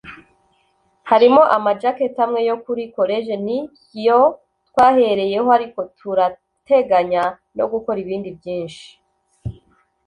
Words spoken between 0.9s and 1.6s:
harimo